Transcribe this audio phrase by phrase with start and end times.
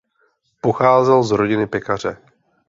[0.61, 2.17] Pocházel z rodiny pekaře.